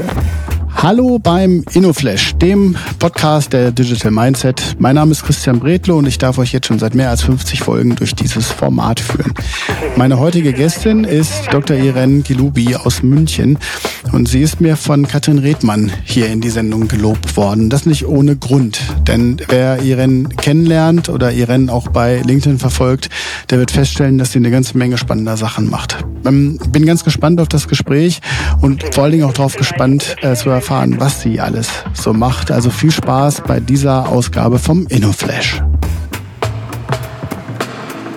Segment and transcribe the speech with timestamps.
[0.00, 0.39] Yeah.
[0.82, 4.76] Hallo beim InnoFlash, dem Podcast der Digital Mindset.
[4.78, 7.60] Mein Name ist Christian Bredlo und ich darf euch jetzt schon seit mehr als 50
[7.60, 9.34] Folgen durch dieses Format führen.
[9.96, 11.76] Meine heutige Gästin ist Dr.
[11.76, 13.58] Irene Gilubi aus München
[14.12, 17.68] und sie ist mir von Katrin Redmann hier in die Sendung gelobt worden.
[17.68, 23.10] Das nicht ohne Grund, denn wer Irene kennenlernt oder Irene auch bei LinkedIn verfolgt,
[23.50, 25.98] der wird feststellen, dass sie eine ganze Menge spannender Sachen macht.
[26.24, 28.20] Ähm, bin ganz gespannt auf das Gespräch
[28.62, 32.12] und vor allen Dingen auch darauf gespannt äh, zu erfahren, erfahren, was sie alles so
[32.12, 32.52] macht.
[32.52, 35.60] Also viel Spaß bei dieser Ausgabe vom InnoFlash.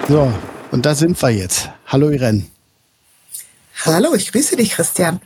[0.08, 0.32] So,
[0.70, 1.72] und da sind wir jetzt.
[1.88, 2.44] Hallo Irene.
[3.86, 5.20] Hallo, ich grüße dich, Christian.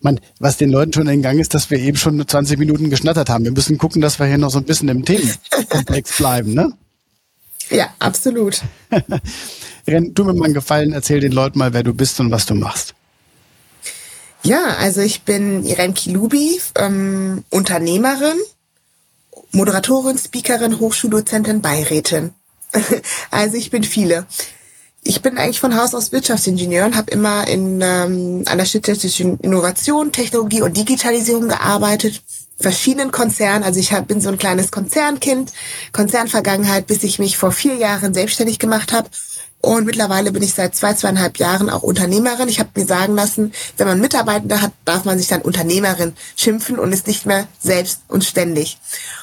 [0.00, 3.44] Man, was den Leuten schon entgangen ist, dass wir eben schon 20 Minuten geschnattert haben.
[3.44, 6.72] Wir müssen gucken, dass wir hier noch so ein bisschen im Themenkomplex bleiben, ne?
[7.70, 8.62] Ja, absolut.
[9.86, 12.46] Irene, tu mir mal einen Gefallen, erzähl den Leuten mal, wer du bist und was
[12.46, 12.93] du machst.
[14.44, 18.36] Ja, also ich bin Irene Kilubi, ähm, Unternehmerin,
[19.52, 22.34] Moderatorin, Speakerin, Hochschuldozentin, Beirätin.
[23.30, 24.26] also ich bin viele.
[25.02, 28.98] Ich bin eigentlich von Haus aus Wirtschaftsingenieur und habe immer in ähm, an der Schnittstelle
[28.98, 32.22] zwischen Innovation, Technologie und Digitalisierung gearbeitet.
[32.58, 35.52] Verschiedenen Konzernen, also ich hab, bin so ein kleines Konzernkind,
[35.92, 39.08] Konzernvergangenheit, bis ich mich vor vier Jahren selbstständig gemacht habe
[39.64, 42.48] und mittlerweile bin ich seit zwei, zweieinhalb Jahren auch Unternehmerin.
[42.50, 46.78] Ich habe mir sagen lassen, wenn man Mitarbeitende hat, darf man sich dann Unternehmerin schimpfen
[46.78, 48.78] und ist nicht mehr selbst und ständig.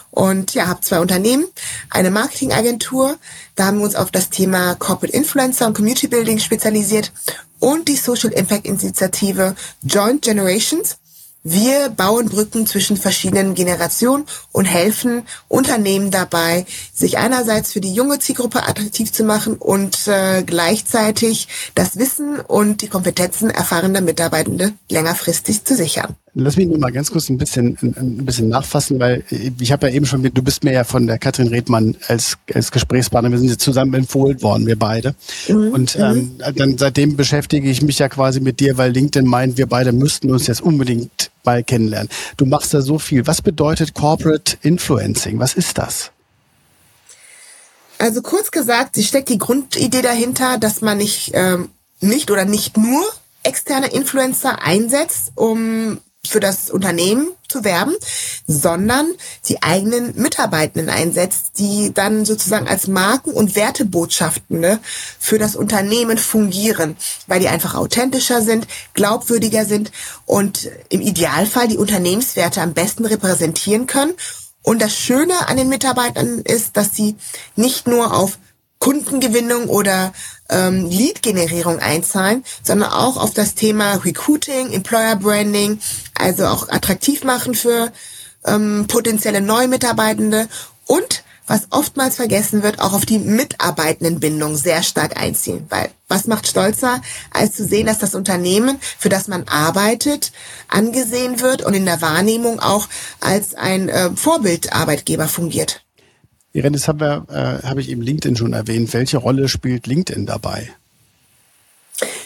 [0.09, 1.45] Und ja, habe zwei Unternehmen,
[1.89, 3.17] eine Marketingagentur,
[3.56, 7.11] da haben wir uns auf das Thema Corporate Influencer und Community Building spezialisiert
[7.59, 10.98] und die Social Impact Initiative Joint Generations.
[11.44, 18.20] Wir bauen Brücken zwischen verschiedenen Generationen und helfen Unternehmen dabei, sich einerseits für die junge
[18.20, 25.66] Zielgruppe attraktiv zu machen und äh, gleichzeitig das Wissen und die Kompetenzen erfahrener Mitarbeitende längerfristig
[25.66, 26.16] zu sichern.
[26.33, 29.25] Lass mich nur mal ganz kurz ein bisschen, ein bisschen nachfassen, weil
[29.59, 32.71] ich habe ja eben schon, du bist mir ja von der Katrin Redmann als, als
[32.71, 35.14] Gesprächspartner, wir sind jetzt zusammen empfohlen worden, wir beide.
[35.49, 35.71] Mhm.
[35.73, 36.55] Und ähm, mhm.
[36.55, 40.31] dann seitdem beschäftige ich mich ja quasi mit dir, weil LinkedIn meint, wir beide müssten
[40.31, 42.09] uns jetzt unbedingt mal kennenlernen.
[42.37, 43.27] Du machst da so viel.
[43.27, 45.37] Was bedeutet Corporate Influencing?
[45.37, 46.11] Was ist das?
[47.97, 52.77] Also kurz gesagt, sie steckt die Grundidee dahinter, dass man nicht, ähm, nicht oder nicht
[52.77, 53.03] nur
[53.43, 57.95] externe Influencer einsetzt, um für das Unternehmen zu werben,
[58.48, 59.11] sondern
[59.48, 64.80] die eigenen Mitarbeitenden einsetzt, die dann sozusagen als Marken- und Wertebotschaften ne,
[65.20, 66.95] für das Unternehmen fungieren,
[67.27, 69.92] weil die einfach authentischer sind, glaubwürdiger sind
[70.26, 74.14] und im Idealfall die Unternehmenswerte am besten repräsentieren können.
[74.64, 77.15] Und das Schöne an den Mitarbeitern ist, dass sie
[77.55, 78.38] nicht nur auf
[78.81, 80.11] Kundengewinnung oder
[80.49, 85.80] ähm, Lead-Generierung einzahlen, sondern auch auf das Thema Recruiting, Employer Branding,
[86.15, 87.93] also auch attraktiv machen für
[88.45, 90.49] ähm, potenzielle neue Mitarbeitende
[90.87, 95.65] und was oftmals vergessen wird, auch auf die Mitarbeitendenbindung sehr stark einziehen.
[95.70, 100.31] Weil was macht stolzer, als zu sehen, dass das Unternehmen, für das man arbeitet,
[100.70, 102.87] angesehen wird und in der Wahrnehmung auch
[103.20, 105.81] als ein äh, Vorbildarbeitgeber fungiert.
[106.54, 108.94] Irene, das habe äh, hab ich eben LinkedIn schon erwähnt.
[108.94, 110.70] Welche Rolle spielt LinkedIn dabei?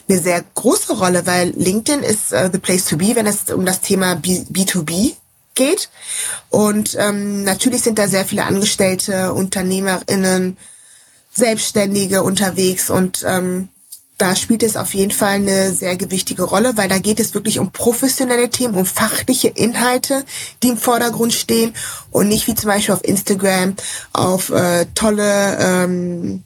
[0.07, 3.65] Eine sehr große Rolle, weil LinkedIn ist uh, the place to be, wenn es um
[3.65, 5.11] das Thema B 2 b
[5.55, 5.89] geht.
[6.49, 10.57] Und ähm, natürlich sind da sehr viele Angestellte, UnternehmerInnen,
[11.31, 13.69] Selbstständige unterwegs und ähm,
[14.17, 17.59] da spielt es auf jeden Fall eine sehr gewichtige Rolle, weil da geht es wirklich
[17.59, 20.23] um professionelle Themen, um fachliche Inhalte,
[20.63, 21.73] die im Vordergrund stehen
[22.11, 23.75] und nicht wie zum Beispiel auf Instagram
[24.13, 26.43] auf äh, tolle, ähm,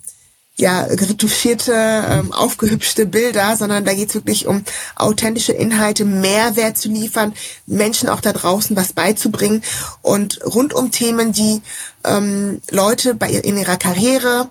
[0.57, 4.65] ja, retuschierte, ähm, aufgehübschte Bilder, sondern da geht es wirklich um
[4.95, 7.33] authentische Inhalte, Mehrwert zu liefern,
[7.65, 9.63] Menschen auch da draußen was beizubringen
[10.01, 11.61] und rund um Themen, die
[12.03, 14.49] ähm, Leute bei in ihrer Karriere,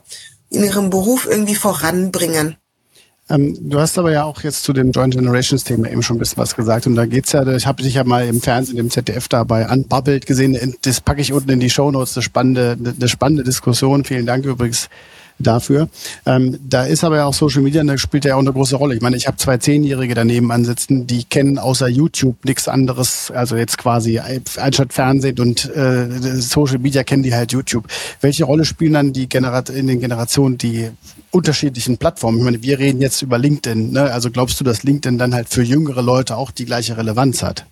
[0.49, 2.57] in ihrem Beruf irgendwie voranbringen.
[3.31, 6.19] Ähm, du hast aber ja auch jetzt zu dem Joint Generations Thema eben schon ein
[6.19, 6.87] bisschen was gesagt.
[6.87, 10.27] Und da geht's ja, ich habe dich ja mal im Fernsehen, im ZDF dabei Unbubbled
[10.27, 10.75] gesehen.
[10.83, 12.17] Das packe ich unten in die Show Notes.
[12.17, 14.05] Eine spannende, eine spannende Diskussion.
[14.05, 14.89] Vielen Dank übrigens
[15.39, 15.89] dafür.
[16.27, 18.95] Ähm, da ist aber ja auch Social Media, da spielt ja auch eine große Rolle.
[18.95, 23.57] Ich meine, ich habe zwei Zehnjährige daneben ansitzen, die kennen außer YouTube nichts anderes, also
[23.57, 24.21] jetzt quasi
[24.57, 26.09] anstatt Fernsehen und äh,
[26.41, 27.87] Social Media kennen die halt YouTube.
[28.21, 30.91] Welche Rolle spielen dann die Generat in den Generationen die
[31.31, 32.39] unterschiedlichen Plattformen?
[32.39, 34.11] Ich meine, wir reden jetzt über LinkedIn, ne?
[34.11, 37.65] also glaubst du, dass LinkedIn dann halt für jüngere Leute auch die gleiche Relevanz hat?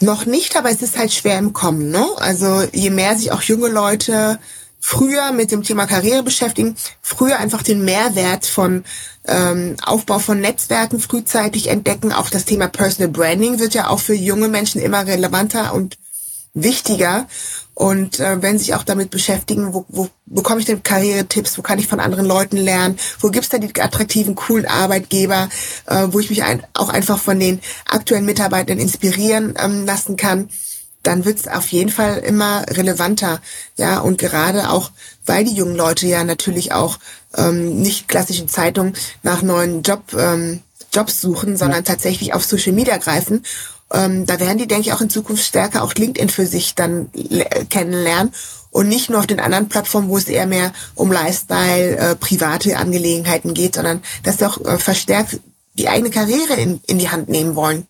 [0.00, 1.90] Noch nicht, aber es ist halt schwer im Kommen.
[1.90, 2.04] Ne?
[2.16, 4.38] Also je mehr sich auch junge Leute
[4.86, 8.84] früher mit dem Thema Karriere beschäftigen, früher einfach den Mehrwert von
[9.26, 12.12] ähm, Aufbau von Netzwerken frühzeitig entdecken.
[12.12, 15.96] Auch das Thema Personal Branding wird ja auch für junge Menschen immer relevanter und
[16.52, 17.26] wichtiger.
[17.72, 21.78] Und äh, wenn sich auch damit beschäftigen, wo, wo bekomme ich denn Karrieretipps, wo kann
[21.78, 25.48] ich von anderen Leuten lernen, wo gibt's da die attraktiven, coolen Arbeitgeber,
[25.86, 30.50] äh, wo ich mich ein, auch einfach von den aktuellen Mitarbeitern inspirieren ähm, lassen kann,
[31.06, 33.40] dann wird's auf jeden Fall immer relevanter.
[33.76, 34.90] Ja, und gerade auch,
[35.24, 36.98] weil die jungen Leute ja natürlich auch
[37.36, 40.60] ähm, nicht klassischen Zeitungen nach neuen Job, ähm,
[40.92, 43.42] Jobs suchen, sondern tatsächlich auf Social Media greifen
[43.92, 47.10] ähm, da werden die, denke ich, auch in Zukunft stärker auch LinkedIn für sich dann
[47.70, 48.32] kennenlernen
[48.74, 52.76] und nicht nur auf den anderen Plattformen, wo es eher mehr um Lifestyle, äh, private
[52.76, 55.38] Angelegenheiten geht, sondern dass sie auch äh, verstärkt
[55.74, 57.86] die eigene Karriere in, in die Hand nehmen wollen.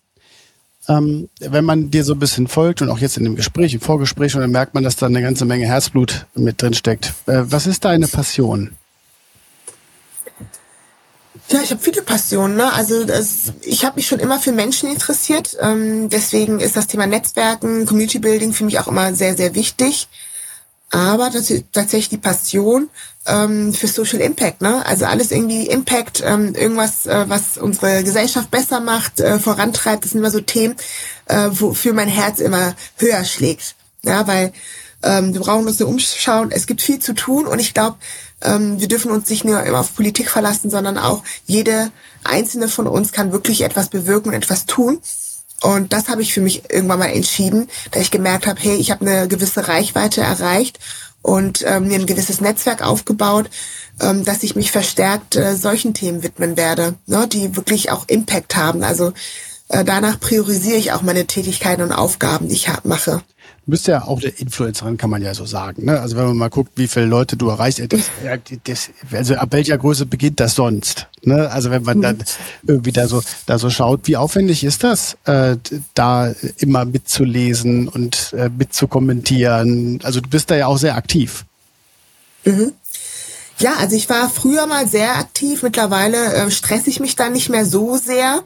[0.87, 3.81] Ähm, wenn man dir so ein bisschen folgt und auch jetzt in dem Gespräch, im
[3.81, 7.13] Vorgespräch, dann merkt man, dass da eine ganze Menge Herzblut mit drin steckt.
[7.25, 8.71] Äh, was ist deine Passion?
[11.49, 12.55] Ja, ich habe viele Passionen.
[12.55, 12.73] Ne?
[12.73, 15.55] Also das, ich habe mich schon immer für Menschen interessiert.
[15.61, 20.07] Ähm, deswegen ist das Thema Netzwerken, Community Building für mich auch immer sehr, sehr wichtig.
[20.95, 22.89] Aber das ist tatsächlich die Passion
[23.25, 24.61] ähm, für Social Impact.
[24.61, 24.85] Ne?
[24.85, 30.05] Also alles irgendwie Impact, ähm, irgendwas, äh, was unsere Gesellschaft besser macht, äh, vorantreibt.
[30.05, 30.75] Das sind immer so Themen,
[31.25, 33.75] äh, wofür mein Herz immer höher schlägt.
[34.03, 34.53] Ja, weil
[35.03, 36.51] ähm, wir brauchen uns nur umschauen.
[36.51, 37.97] Es gibt viel zu tun und ich glaube,
[38.41, 41.91] ähm, wir dürfen uns nicht nur immer auf Politik verlassen, sondern auch jede
[42.23, 45.01] einzelne von uns kann wirklich etwas bewirken und etwas tun.
[45.65, 48.91] Und das habe ich für mich irgendwann mal entschieden, da ich gemerkt habe, hey, ich
[48.91, 50.77] habe eine gewisse Reichweite erreicht
[51.23, 53.49] und ähm, mir ein gewisses Netzwerk aufgebaut,
[53.99, 58.55] ähm, dass ich mich verstärkt äh, solchen Themen widmen werde, ne, die wirklich auch Impact
[58.55, 58.83] haben.
[58.83, 59.13] Also
[59.69, 63.23] äh, danach priorisiere ich auch meine Tätigkeiten und Aufgaben, die ich mache.
[63.65, 65.85] Du bist ja auch eine Influencerin, kann man ja so sagen.
[65.85, 65.99] Ne?
[65.99, 68.11] Also wenn man mal guckt, wie viele Leute du erreichst, das,
[68.63, 71.07] das, also ab welcher Größe beginnt das sonst?
[71.23, 71.49] Ne?
[71.49, 72.23] Also wenn man dann
[72.67, 75.57] irgendwie da so, da so schaut, wie aufwendig ist das, äh,
[75.95, 79.99] da immer mitzulesen und äh, mitzukommentieren?
[80.03, 81.45] Also du bist da ja auch sehr aktiv.
[82.43, 82.71] Mhm.
[83.57, 85.63] Ja, also ich war früher mal sehr aktiv.
[85.63, 88.43] Mittlerweile äh, stresse ich mich da nicht mehr so sehr.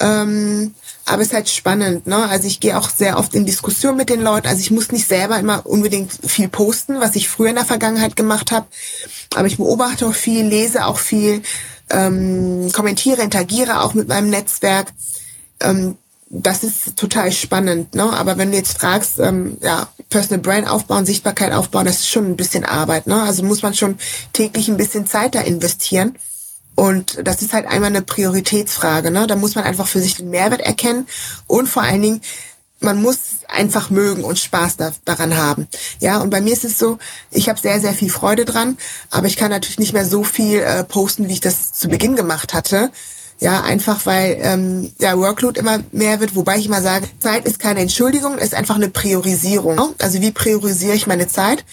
[0.00, 0.74] Ähm,
[1.04, 2.28] aber es ist halt spannend, ne?
[2.28, 4.46] Also ich gehe auch sehr oft in Diskussion mit den Leuten.
[4.46, 8.14] Also ich muss nicht selber immer unbedingt viel posten, was ich früher in der Vergangenheit
[8.14, 8.66] gemacht habe.
[9.34, 11.42] Aber ich beobachte auch viel, lese auch viel,
[11.90, 14.92] ähm, kommentiere, interagiere auch mit meinem Netzwerk.
[15.60, 15.96] Ähm,
[16.34, 18.04] das ist total spannend, ne?
[18.04, 22.26] Aber wenn du jetzt fragst, ähm, ja, Personal Brand aufbauen, Sichtbarkeit aufbauen, das ist schon
[22.26, 23.22] ein bisschen Arbeit, ne?
[23.22, 23.98] Also muss man schon
[24.32, 26.16] täglich ein bisschen Zeit da investieren.
[26.74, 29.10] Und das ist halt einmal eine Prioritätsfrage.
[29.10, 29.26] Ne?
[29.26, 31.06] Da muss man einfach für sich den Mehrwert erkennen
[31.46, 32.20] und vor allen Dingen,
[32.80, 35.68] man muss einfach mögen und Spaß da, daran haben.
[36.00, 36.98] Ja, und bei mir ist es so,
[37.30, 38.76] ich habe sehr, sehr viel Freude dran,
[39.10, 42.16] aber ich kann natürlich nicht mehr so viel äh, posten, wie ich das zu Beginn
[42.16, 42.90] gemacht hatte.
[43.38, 47.58] Ja, einfach weil ähm, der Workload immer mehr wird, wobei ich immer sage, Zeit ist
[47.58, 49.94] keine Entschuldigung, ist einfach eine Priorisierung.
[50.00, 51.64] Also wie priorisiere ich meine Zeit?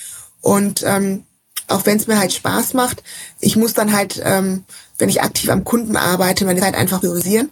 [0.41, 1.25] Und ähm,
[1.67, 3.03] auch wenn es mir halt Spaß macht,
[3.39, 4.63] ich muss dann halt ähm,
[4.99, 7.49] wenn ich aktiv am Kunden arbeite, meine Zeit einfach priorisieren.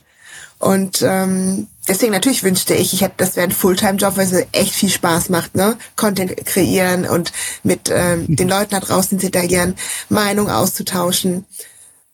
[0.59, 4.73] Und ähm, deswegen natürlich wünschte ich, ich hätte, das wäre ein Fulltime-Job, weil es echt
[4.73, 5.77] viel Spaß macht, ne?
[5.95, 7.31] Content kreieren und
[7.63, 9.75] mit ähm, den Leuten da draußen zu interagieren,
[10.09, 11.45] Meinung auszutauschen.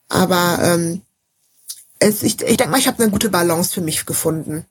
[0.09, 1.01] Aber ähm,
[1.99, 4.65] es, ich, ich denke mal, ich habe eine gute Balance für mich gefunden.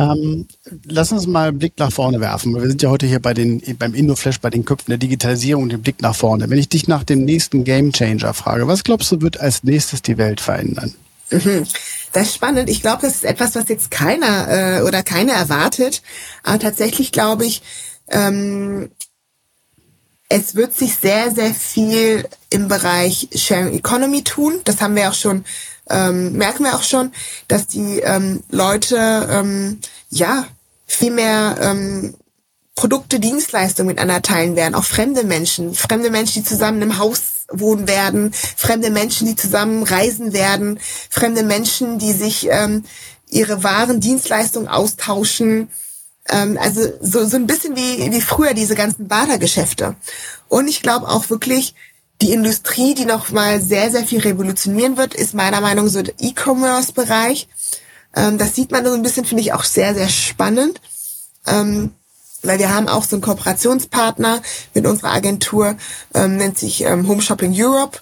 [0.00, 0.48] Ähm,
[0.84, 2.54] lass uns mal einen Blick nach vorne werfen.
[2.54, 5.72] Wir sind ja heute hier bei den, beim InnoFlash, bei den Köpfen der Digitalisierung und
[5.72, 6.48] dem Blick nach vorne.
[6.48, 10.16] Wenn ich dich nach dem nächsten Gamechanger frage, was glaubst du, wird als nächstes die
[10.16, 10.94] Welt verändern?
[11.30, 11.66] Mhm.
[12.12, 12.70] Das ist spannend.
[12.70, 16.02] Ich glaube, das ist etwas, was jetzt keiner äh, oder keine erwartet.
[16.44, 17.62] Aber tatsächlich glaube ich,
[18.08, 18.90] ähm,
[20.30, 24.60] es wird sich sehr, sehr viel im Bereich Sharing Economy tun.
[24.64, 25.44] Das haben wir auch schon
[25.90, 27.12] ähm, merken wir auch schon,
[27.48, 30.46] dass die ähm, Leute ähm, ja
[30.86, 32.14] viel mehr ähm,
[32.74, 37.20] Produkte, Dienstleistungen miteinander teilen werden, auch fremde Menschen, fremde Menschen, die zusammen im Haus
[37.50, 40.80] wohnen werden, fremde Menschen, die zusammen reisen werden,
[41.10, 42.84] fremde Menschen, die sich ähm,
[43.28, 45.68] ihre Waren, Dienstleistungen austauschen.
[46.28, 49.96] Ähm, also so, so ein bisschen wie, wie früher diese ganzen Bartergeschäfte.
[50.48, 51.74] Und ich glaube auch wirklich,
[52.20, 56.02] die Industrie, die noch mal sehr, sehr viel revolutionieren wird, ist meiner Meinung nach so
[56.02, 57.48] der E-Commerce-Bereich.
[58.14, 60.80] Ähm, das sieht man so ein bisschen, finde ich auch sehr, sehr spannend.
[61.46, 61.92] Ähm,
[62.42, 64.42] weil wir haben auch so einen Kooperationspartner
[64.74, 65.76] mit unserer Agentur,
[66.14, 67.98] ähm, nennt sich ähm, Home Shopping Europe.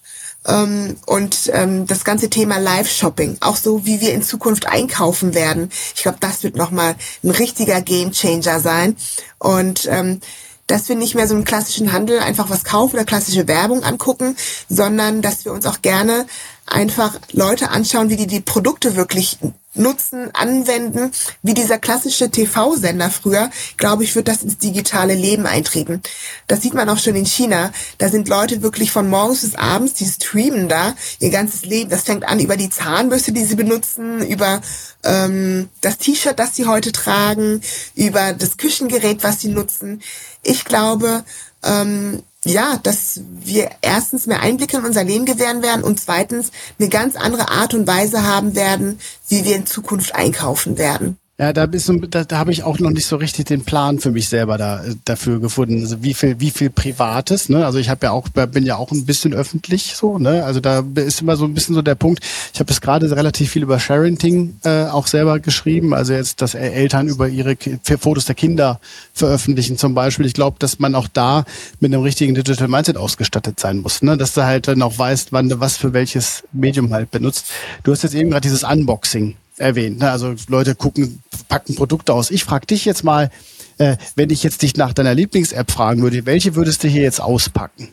[0.46, 5.70] Ähm, und ähm, das ganze Thema Live-Shopping, auch so wie wir in Zukunft einkaufen werden.
[5.94, 8.96] Ich glaube, das wird nochmal ein richtiger Game Changer sein.
[9.38, 10.20] Und ähm,
[10.68, 14.36] dass wir nicht mehr so im klassischen Handel einfach was kaufen oder klassische Werbung angucken,
[14.68, 16.26] sondern dass wir uns auch gerne
[16.66, 19.38] einfach Leute anschauen, wie die die Produkte wirklich
[19.78, 26.02] nutzen, anwenden, wie dieser klassische TV-Sender früher, glaube ich, wird das ins digitale Leben eintreten.
[26.46, 27.72] Das sieht man auch schon in China.
[27.98, 31.90] Da sind Leute wirklich von morgens bis abends, die streamen da ihr ganzes Leben.
[31.90, 34.60] Das fängt an über die Zahnbürste, die sie benutzen, über
[35.04, 37.60] ähm, das T-Shirt, das sie heute tragen,
[37.94, 40.02] über das Küchengerät, was sie nutzen.
[40.42, 41.24] Ich glaube,
[41.62, 46.88] ähm, ja, dass wir erstens mehr Einblicke in unser Leben gewähren werden und zweitens eine
[46.88, 51.18] ganz andere Art und Weise haben werden, wie wir in Zukunft einkaufen werden.
[51.40, 54.28] Ja, da, da, da habe ich auch noch nicht so richtig den Plan für mich
[54.28, 55.82] selber da, äh, dafür gefunden.
[55.82, 57.64] Also wie viel, wie viel Privates, ne?
[57.64, 60.44] Also ich habe ja auch, bin ja auch ein bisschen öffentlich so, ne?
[60.44, 62.24] Also da ist immer so ein bisschen so der Punkt.
[62.52, 65.94] Ich habe jetzt gerade relativ viel über Sharenting äh, auch selber geschrieben.
[65.94, 67.56] Also jetzt, dass Eltern über ihre
[68.00, 68.80] Fotos der Kinder
[69.14, 70.26] veröffentlichen zum Beispiel.
[70.26, 71.44] Ich glaube, dass man auch da
[71.78, 74.16] mit einem richtigen Digital Mindset ausgestattet sein muss, ne?
[74.16, 77.46] Dass du halt dann auch weißt, wann du was für welches Medium halt benutzt.
[77.84, 79.98] Du hast jetzt eben gerade dieses Unboxing erwähnt.
[79.98, 80.10] Ne?
[80.10, 82.30] Also Leute gucken, packen Produkte aus.
[82.30, 83.30] Ich frage dich jetzt mal,
[83.78, 87.20] äh, wenn ich jetzt dich nach deiner Lieblings-App fragen würde, welche würdest du hier jetzt
[87.20, 87.88] auspacken?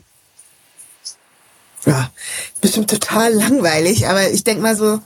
[1.86, 2.10] Ja,
[2.62, 5.00] bestimmt total langweilig, aber ich denke mal so,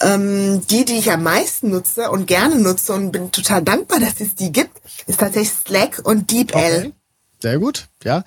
[0.00, 4.20] ähm, die, die ich am meisten nutze und gerne nutze und bin total dankbar, dass
[4.20, 6.56] es die gibt, ist tatsächlich Slack und DeepL.
[6.56, 6.92] Okay.
[7.40, 8.24] Sehr gut, ja.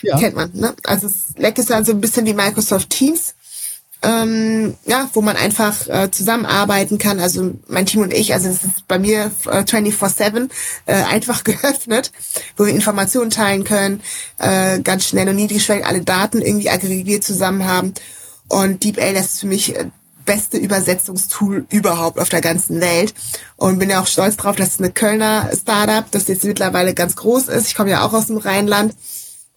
[0.00, 0.18] ja.
[0.18, 0.74] Kennt man, ne?
[0.84, 3.34] Also Slack ist also ein bisschen wie Microsoft Teams
[4.02, 7.20] ähm, ja, wo man einfach äh, zusammenarbeiten kann.
[7.20, 10.48] Also mein Team und ich, also es ist bei mir äh, 24-7
[10.86, 12.12] äh, einfach geöffnet,
[12.56, 14.02] wo wir Informationen teilen können,
[14.38, 17.94] äh, ganz schnell und niedrigschwellig alle Daten irgendwie aggregiert zusammen haben.
[18.48, 19.86] Und DeepL ist für mich äh,
[20.24, 23.14] beste Übersetzungstool überhaupt auf der ganzen Welt
[23.56, 27.16] und bin ja auch stolz drauf, dass es eine Kölner Startup, das jetzt mittlerweile ganz
[27.16, 27.68] groß ist.
[27.68, 28.94] Ich komme ja auch aus dem Rheinland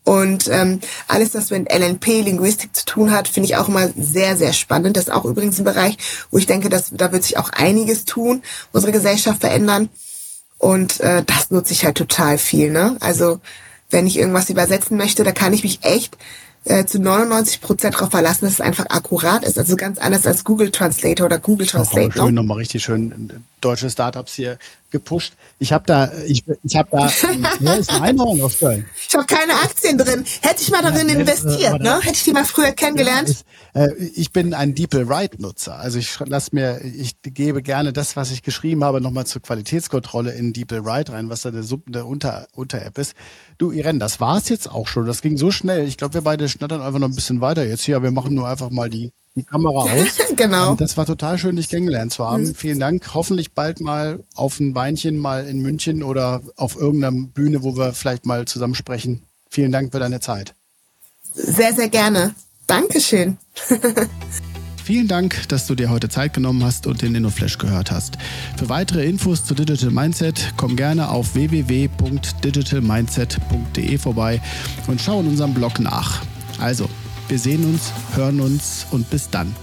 [0.06, 4.36] und ähm, alles, was mit LNP, Linguistik zu tun hat, finde ich auch immer sehr,
[4.36, 4.98] sehr spannend.
[4.98, 5.98] Das ist auch übrigens ein Bereich,
[6.30, 8.44] wo ich denke, dass da wird sich auch einiges tun,
[8.74, 9.90] unsere Gesellschaft verändern.
[10.58, 12.72] Und äh, das nutze ich halt total viel.
[12.72, 12.98] Ne?
[13.00, 13.40] Also
[13.90, 16.18] wenn ich irgendwas übersetzen möchte, da kann ich mich echt
[16.66, 19.58] äh, zu 99 Prozent darauf verlassen, dass es einfach akkurat ist.
[19.58, 22.10] Also ganz anders als Google Translator oder Google Translate.
[22.22, 24.58] Auch schön, nochmal richtig schön deutsche Startups hier
[24.92, 25.34] gepusht.
[25.60, 27.10] Ich habe da, ich, ich habe da,
[27.60, 28.86] ja, ist ein Einhorn aus Köln.
[29.08, 30.24] Ich habe keine Aktien drin.
[30.42, 32.00] Hätte ich mal darin ja, investiert, ne?
[32.02, 33.30] Hätte ich die mal früher kennengelernt.
[33.30, 35.78] Ist, äh, ich bin ein DeepL Write Nutzer.
[35.80, 40.32] Also ich lass mir, ich gebe gerne das, was ich geschrieben habe, nochmal zur Qualitätskontrolle
[40.32, 43.16] in DeepL Write rein, was da der, Sub, der Unter, Unter-App ist.
[43.58, 45.06] Du, Irene, das war's jetzt auch schon.
[45.06, 45.88] Das ging so schnell.
[45.88, 48.04] Ich glaube, wir beide schnattern einfach noch ein bisschen weiter jetzt hier.
[48.04, 50.18] Wir machen nur einfach mal die die Kamera aus.
[50.36, 50.72] genau.
[50.72, 52.44] Und das war total schön, dich kennengelernt zu haben.
[52.44, 52.56] Mhm.
[52.56, 53.14] Vielen Dank.
[53.14, 57.94] Hoffentlich bald mal auf ein Weinchen mal in München oder auf irgendeiner Bühne, wo wir
[57.94, 59.24] vielleicht mal zusammen sprechen.
[59.50, 60.54] Vielen Dank für deine Zeit.
[61.34, 62.36] Sehr, sehr gerne.
[62.68, 63.38] Dankeschön.
[64.84, 68.18] Vielen Dank, dass du dir heute Zeit genommen hast und den InnoFlash gehört hast.
[68.58, 74.42] Für weitere Infos zu Digital Mindset komm gerne auf www.digitalmindset.de vorbei
[74.88, 76.22] und schau in unserem Blog nach.
[76.60, 76.90] Also,
[77.28, 79.54] wir sehen uns, hören uns und bis dann.